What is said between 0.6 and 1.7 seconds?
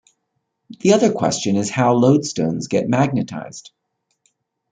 The other question is